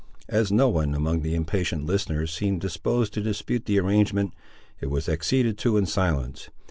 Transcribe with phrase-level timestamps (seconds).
[0.29, 4.33] As no one among the impatient listeners seemed disposed to dispute the arrangement,
[4.79, 6.49] it was acceded to in silence.